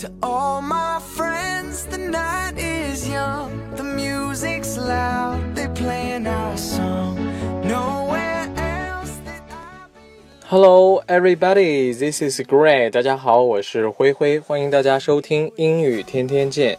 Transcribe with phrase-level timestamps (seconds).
[0.00, 7.16] To all my friends, the night is young, the music's loud, they playing our song.
[7.64, 9.88] Nowhere else that I
[10.46, 11.92] Hello, everybody.
[11.92, 12.90] This is Gray.
[12.90, 16.78] 大家好，我是灰灰，欢迎大家收听英语天天见。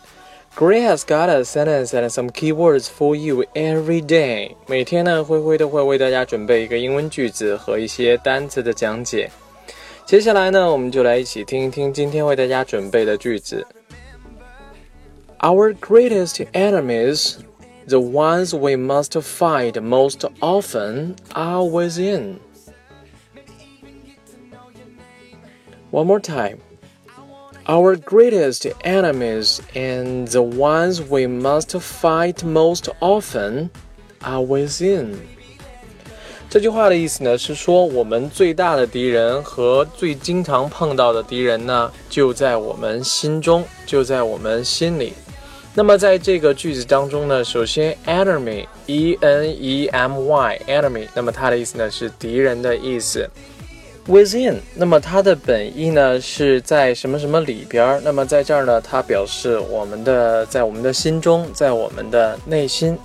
[0.56, 4.56] Gray has got a sentence and some keywords for you every day.
[4.66, 9.30] 每天呢，灰灰都会为大家准备一个英文句子和一些单词的讲解。
[10.09, 13.67] 接下来呢，我们就来一起听一听今天为大家准备的句子。
[15.41, 17.37] Our greatest enemies,
[17.87, 22.37] the ones we must fight most often, are within.
[25.91, 26.59] One more time.
[27.67, 33.71] Our greatest enemies and the ones we must fight most often
[34.21, 35.17] are within.
[36.50, 45.14] 这句话的意思呢是说，我们最大的敌人和最经常碰到的敌人呢，就在我们心中，就在我们心里。
[45.76, 53.30] 那么在这个句子当中呢，首先 enemy，e n e m y，enemy，那么它的意思呢是敌人的意思。
[54.08, 58.02] Within，那么它的本意呢是在什么什么里边儿？
[58.04, 62.98] 那么在这儿呢，它表示我们的在我们的心中，在我们的内心。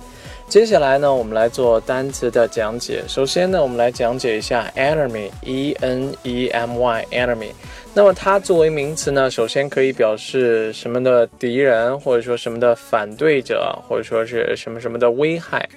[0.47, 3.03] 接下来呢，我们来做单词的讲解。
[3.07, 7.49] 首先呢，我们来讲解一下 enemy，e n e m y，enemy。
[7.93, 15.67] 那么它作为名词呢，首先可以表示什么的敌人，或者说什么的反对者，或者说是什么什么的危害。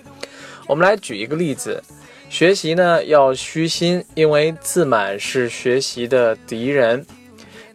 [0.67, 1.83] 我们来举一个例子。
[2.29, 7.05] 学习呢要虚心，因为自满是学习的敌人。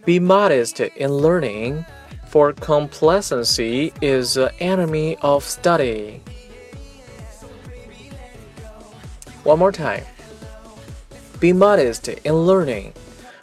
[0.06, 1.84] Be modest in learning,
[2.32, 6.20] for complacency is the enemy of study.
[9.44, 10.04] One more time.
[11.40, 12.94] Be modest in learning,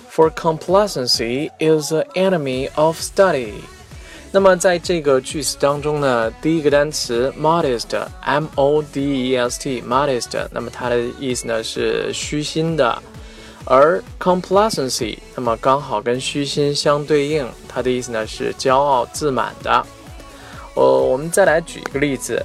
[0.09, 3.53] for complacency is the enemy of study.
[4.33, 13.03] 那么在这个句子当中呢，第一个单词 modest，m o d e s t，modest，那么它的意思呢是虚心的，
[13.65, 19.85] 而 complacency，那么刚好跟虚心相对应，它的意思呢是骄傲自满的。
[20.75, 22.43] 呃，我们再来举一个例子，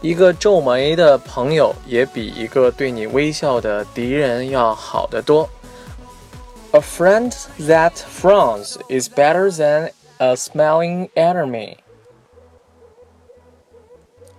[0.00, 5.48] 一个皱眉的朋友也比一个对你微笑的敌人要好得多。
[6.72, 11.76] A friend that frowns is better than a smiling enemy.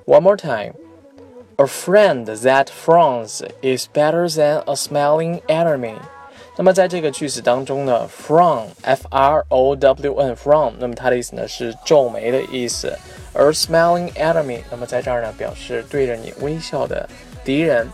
[0.05, 0.73] One more time.
[1.57, 5.99] A friend that frowns is better than a smiling enemy.
[6.58, 12.92] 那么在这个句子当中呢，frown，f r o w n from，那么它的意思呢是皱眉的意思，
[13.32, 17.08] 而 smiling enemy，那么在这儿呢表示对着你微笑的
[17.44, 17.86] 敌人。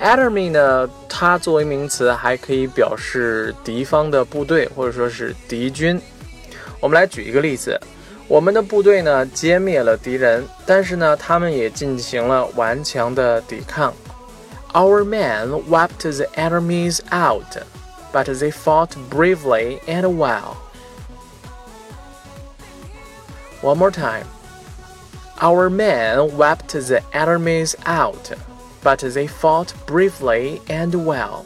[0.00, 6.00] enemy 呢，它作为名词还可以表示敌方的部队或者说是敌军。
[6.80, 7.78] 我们来举一个例子，
[8.26, 13.92] 我们的部队呢歼灭了敌人，但是呢，他们也进行了顽强的抵抗。
[14.72, 17.44] Our men wiped the enemies out,
[18.11, 20.57] but they fought bravely and well.
[23.61, 24.25] One more time.
[25.39, 28.31] Our men wiped the enemies out,
[28.83, 31.43] but they fought bravely and well.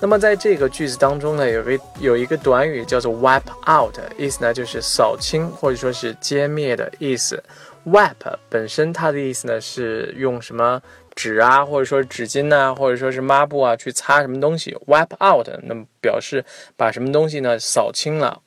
[0.00, 7.42] 那么在这个句子当中呢，有个有一个短语叫做 wipe out，意思呢就是扫清或者说是歼灭的意思。
[7.86, 10.82] wipe 本身它的意思呢是用什么
[11.17, 14.77] 纸啊，或者说纸巾呐，或者说是抹布啊去擦什么东西。
[14.85, 16.45] wipe out 那么表示
[16.75, 18.39] 把什么东西呢扫清了。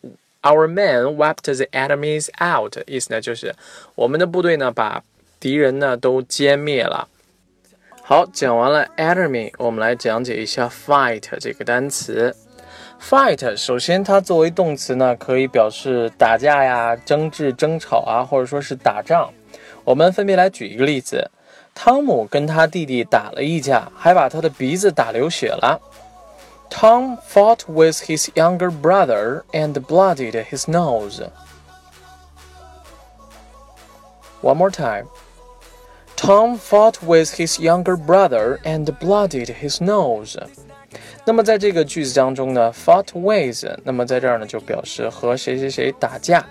[0.43, 3.53] Our men wiped the enemies out，意思呢就是
[3.97, 5.03] 我们的部队呢把
[5.41, 7.09] 敌人呢都歼灭了。
[8.05, 12.37] 好，讲完了 enemy，我们来讲解一下 fight 这个单词。
[13.03, 19.33] fight 首先它作为动词呢，可以表示打架呀、争执、争吵啊，或者说是打仗。
[19.83, 21.31] 我们分别来举一个例子：
[21.80, 25.80] 汤姆跟他弟弟打了一架，还把他的鼻子打流血了。
[26.70, 31.22] Tom fought with his younger brother and bloodied his nose.
[34.42, 35.06] One more time.
[36.16, 40.38] Tom fought with his younger brother and bloodied his nose。
[41.26, 46.46] 那么在这个句子当中呢，fought with，那么在这儿呢就表示和谁谁谁打架，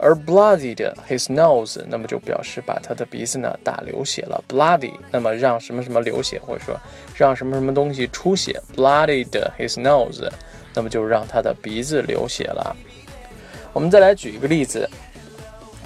[0.00, 4.42] 而 bloodied his nose，那么就表示把他的鼻子呢打流血了。
[4.48, 6.74] bloody，那么让什么什么流血，或者说
[7.14, 8.60] 让什么什么东西出血。
[8.74, 10.26] bloodied his nose，
[10.74, 12.74] 那么就让他的鼻子流血了。
[13.72, 14.88] 我们再来举一个例子。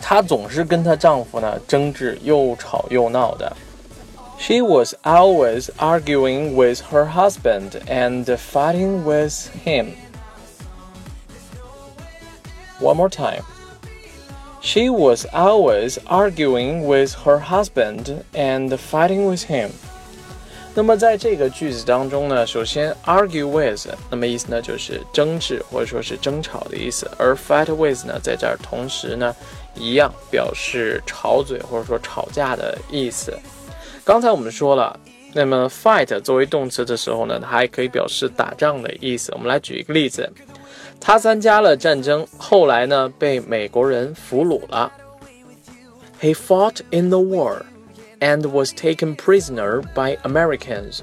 [0.00, 3.50] 她总是跟她丈夫呢争执，又吵又闹的。
[4.38, 9.94] She was always arguing with her husband and fighting with him.
[12.80, 13.44] One more time.
[14.66, 19.68] She was always arguing with her husband and fighting with him.
[20.74, 29.36] 那么在这个句子当中呢，首先 argue with，那么意思呢就是争执或者说是争吵的意思，而 fight with 呢，在这儿同时呢
[29.74, 33.38] 一样表示吵嘴或者说吵架的意思。
[34.02, 34.98] 刚才我们说了，
[35.34, 39.30] 那么 fight 作为动词的时候呢，它还可以表示打仗的意思。
[39.34, 40.26] 我们来举一个例子。
[41.03, 44.91] 他参加了战争，后来呢被美国人俘虏了。
[46.21, 47.61] He fought in the war
[48.19, 51.01] and was taken prisoner by Americans.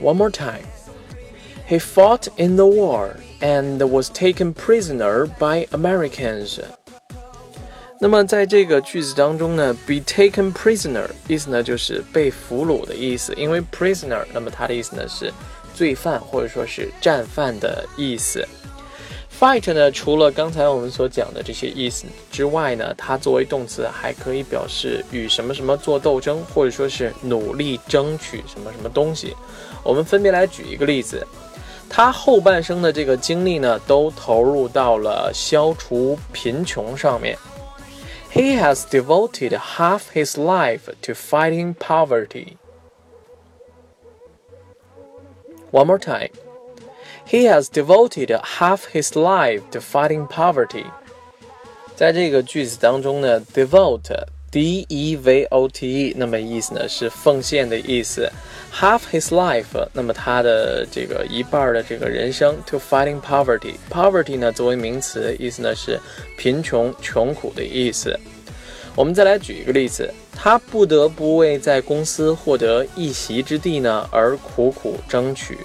[0.00, 0.64] One more time.
[1.68, 6.60] He fought in the war and was taken prisoner by Americans.
[7.98, 15.32] 那么在这个句子当中呢，be taken prisoner 意思呢就是被俘虏的意思，因为 prisoner，那么它的意思呢是。
[15.81, 18.47] 罪犯或者说是战犯的意思。
[19.39, 29.35] Fight 呢，除了刚才我们所讲的这些意思之外呢，它作为动词还可以表示与什么什么做斗争，或者说是努力争取什么什么东西。
[29.83, 31.25] 我们分别来举一个例子，
[31.89, 37.35] 他后半生的这个精力呢，都投入到了消除贫穷上面。
[38.31, 42.57] He has devoted half his life to fighting poverty.
[45.70, 46.30] One more time.
[47.28, 50.86] He has devoted half his life to fighting poverty.
[51.96, 58.30] 在这个句子当中呢，devote，d e v o t e，那么意思呢是奉献的意思。
[58.72, 65.98] Half his life，那么他的这个一半的这个人生，to fighting poverty。poverty 呢作为名词，意思呢是
[66.36, 68.18] 贫穷、穷苦的意思。
[68.95, 75.57] 我们再来举一个例子，他不得不为在公司获得一席之地呢而苦苦争取。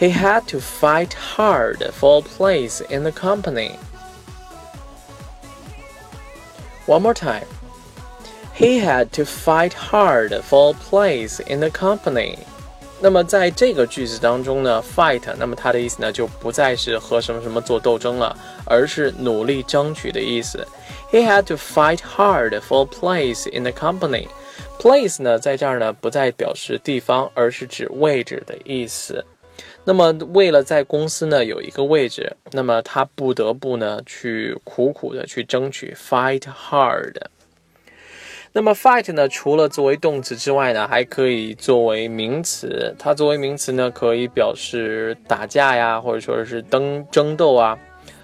[0.00, 3.72] He had to fight hard for a place in the company.
[6.86, 7.46] One more time.
[8.56, 12.38] He had to fight hard for a place in the company.
[13.04, 18.34] 那么在这个句子当中呢，fight，那么它的意思呢就不再是和什么什么做斗争了，
[18.64, 20.66] 而是努力争取的意思。
[21.12, 24.26] He had to fight hard for a place in the company.
[24.80, 29.22] Place 呢，在这儿呢不再表示地方，而是指位置的意思。
[29.84, 37.12] 那么，为了在公司呢有一个位置，那么他不得不呢去苦苦的去争取，fight hard。
[38.56, 42.94] 那么，fight 呢，除了作为动词之外呢，还可以作为名词。
[42.96, 47.76] 它作为名词呢，可以表示打架呀，或者说是争争斗啊。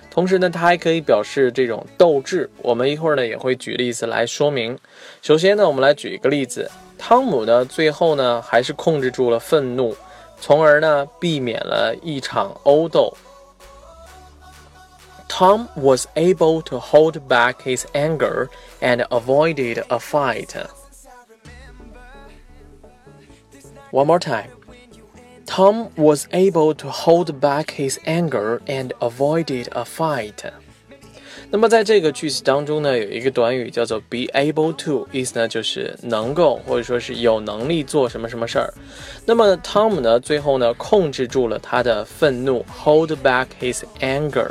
[0.09, 2.49] 同时呢，它还可以表示这种斗志。
[2.63, 4.79] 我们一会儿呢也会举例子来说明。
[5.21, 9.97] 首先呢，我们来举一个例子：汤姆呢最后呢还是控制住了愤怒，
[10.41, 13.13] 从而呢避免了一场殴斗。
[15.30, 18.48] Tom was able to hold back his anger
[18.80, 20.56] and avoided a fight.
[23.92, 24.50] One more time.
[25.46, 30.52] Tom was able to hold back his anger and avoided a fight.
[31.52, 38.74] 那么在这个句子当中呢，有一个短语叫做 be able to，意思呢就是能够或者说是有能力做什么什么事儿。
[39.26, 44.50] 那么汤姆呢，最后呢控制住了他的愤怒，hold back his anger，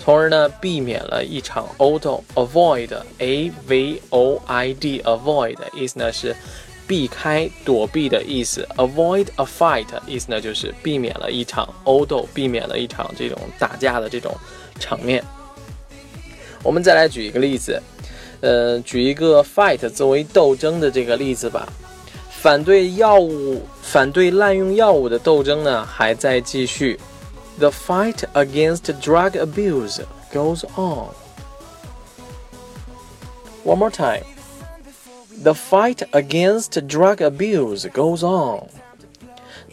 [0.00, 2.24] 从而呢避免了一场殴斗。
[2.34, 6.34] avoid，a v o i d，avoid 意思呢是。
[6.86, 14.36] 避开、躲避的意思，avoid a fight，意思呢就是避免了一场殴斗，避免了一场这种打架的这种
[14.80, 15.22] 场面。
[16.64, 17.80] 我们再来举一个例子，
[18.40, 21.72] 呃，举一个 fight 作为斗争的这个例子吧。
[22.28, 26.98] 反对药物、反对滥用药物的斗争呢还在继续。
[27.59, 30.01] The fight against drug abuse
[30.33, 31.13] goes on.
[33.63, 34.23] One more time.
[35.41, 38.67] The fight against drug abuse goes on。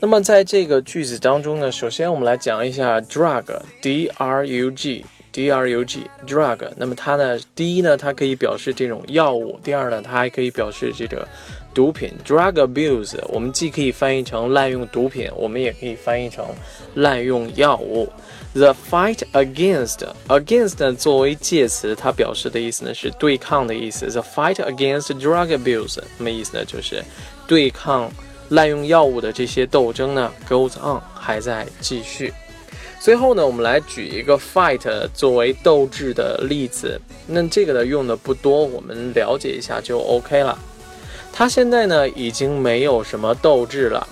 [0.01, 6.69] 那么在这个句子当中呢，首先我们来讲一下 drug，d r u g，d r u g，drug。
[6.77, 11.27] 那么它呢，第一呢，它可以表示这种药物；第二呢，它还可以表示这个
[11.78, 12.12] 毒品。
[12.26, 16.44] drug abuse，我们既可以翻译成滥用毒品，我们也可以翻译成
[16.96, 18.10] 滥用药物。
[18.54, 24.08] The fight against against 作为介词，它表示的意思呢是对抗的意思。
[24.08, 27.04] The fight against drug abuse，那么意思呢就是
[27.46, 28.12] 对抗
[28.50, 32.34] 滥用药物的这些斗争呢 goes on 还在继续。
[33.00, 34.82] 最后呢，我们来举一个 fight
[35.14, 37.00] 作为斗志的例子。
[37.28, 40.58] 那这个呢用的不多，我们了解一下就 OK 了。
[41.37, 44.07] 他现在呢已经没有什么斗志了。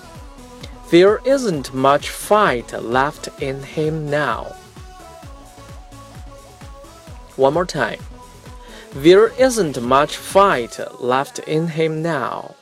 [0.91, 4.47] There isn't much fight left in him now.
[7.37, 7.99] One more time.
[8.93, 12.55] There isn't much fight left in him now.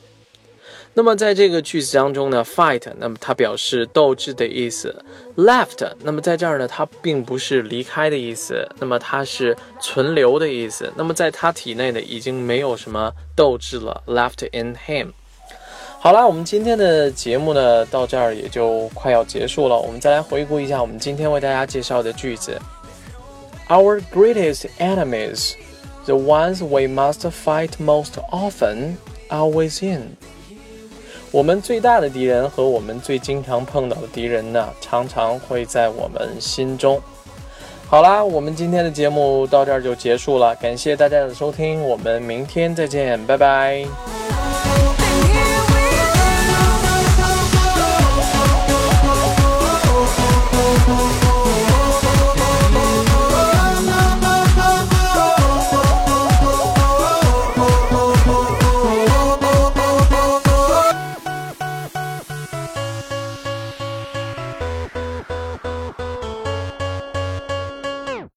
[0.96, 5.04] 那么在这个句子当中呢，fight，那么它表示斗志的意思
[5.36, 10.92] ；left，那么在这儿呢，它并不是离开的意思，那么它是存留的意思。
[10.94, 15.08] 那么在他体内呢，已经没有什么斗志了，left in him。
[15.98, 19.76] 好啦，我们今天的节目呢，到这儿也就快要结束了。
[19.76, 22.56] 我们再来回顾一下我们今天为大家介绍的句子
[23.68, 25.54] ：Our greatest enemies,
[26.04, 28.94] the ones we must fight most often,
[29.28, 30.00] are within.
[31.34, 37.02] 我们最大的敌人和我们最经常碰到的敌人呢，常常会在我们心中。
[37.88, 43.84] 好啦，我们今天的节目到这儿就结束了，感谢大家的收听，我们明天再见，拜拜。